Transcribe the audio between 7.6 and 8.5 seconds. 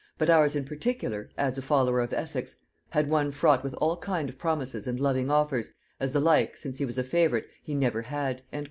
he never had."